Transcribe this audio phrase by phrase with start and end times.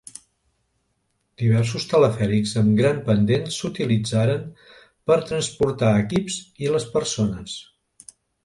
[1.41, 4.49] Diversos telefèrics amb gran pendent s'utilitzaren
[5.11, 7.59] per transportar equips i les persones.